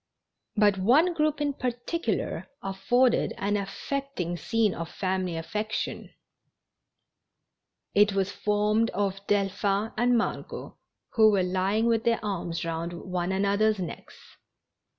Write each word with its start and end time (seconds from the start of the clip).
But 0.57 0.79
one 0.79 1.13
group 1.13 1.39
in 1.39 1.53
particular 1.53 2.47
afforded 2.63 3.35
an 3.37 3.55
affecting 3.55 4.35
scene 4.35 4.73
of 4.73 4.89
family 4.89 5.37
affection. 5.37 6.09
It 7.93 8.13
was 8.13 8.31
formed 8.31 8.89
of 8.95 9.21
Delphin 9.27 9.91
and 9.95 10.17
Mar 10.17 10.41
got, 10.41 10.73
who 11.11 11.29
were 11.29 11.43
lying 11.43 11.85
with 11.85 12.03
their 12.03 12.19
arms 12.25 12.65
round 12.65 12.93
one 12.93 13.31
another's 13.31 13.77
necks. 13.77 14.17